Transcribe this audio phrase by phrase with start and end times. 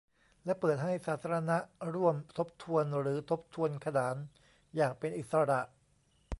[0.45, 1.57] และเปิดให้สาธารณะ
[1.95, 4.15] ร่วมทบทวนหรือทบทวนขนาน
[4.75, 5.61] อย่างเป็นอิสระ